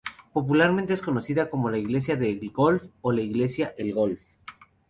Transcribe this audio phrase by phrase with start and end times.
[0.33, 4.19] Popularmente es conocida como Iglesia del Golf o Iglesia El Golf.